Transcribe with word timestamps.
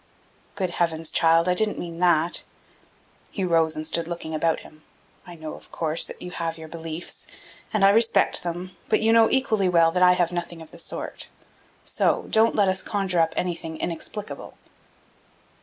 "Good 0.55 0.71
heavens, 0.71 1.11
child, 1.11 1.47
I 1.47 1.53
didn't 1.53 1.77
mean 1.77 1.99
that!" 1.99 2.41
He 3.29 3.43
rose 3.43 3.75
and 3.75 3.85
stood 3.85 4.07
looking 4.07 4.33
about 4.33 4.61
him. 4.61 4.81
"I 5.27 5.35
know, 5.35 5.53
of 5.53 5.71
course, 5.71 6.03
that 6.05 6.19
you 6.19 6.31
have 6.31 6.57
your 6.57 6.67
beliefs, 6.67 7.27
and 7.71 7.85
I 7.85 7.89
respect 7.91 8.41
them, 8.41 8.75
but 8.89 8.99
you 8.99 9.13
know 9.13 9.29
equally 9.29 9.69
well 9.69 9.91
that 9.91 10.01
I 10.01 10.13
have 10.13 10.31
nothing 10.31 10.59
of 10.59 10.71
the 10.71 10.79
sort! 10.79 11.29
So 11.83 12.25
don't 12.31 12.55
let 12.55 12.67
us 12.67 12.81
conjure 12.81 13.19
up 13.19 13.35
anything 13.37 13.77
inexplicable." 13.77 14.57